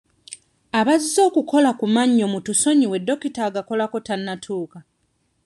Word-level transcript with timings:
Abazze 0.79 1.19
okukola 1.29 1.69
ku 1.79 1.85
mannyo 1.95 2.25
mutusonyiwemu 2.33 3.05
dokita 3.07 3.41
agakolako 3.49 3.97
tannatuuka. 4.07 4.79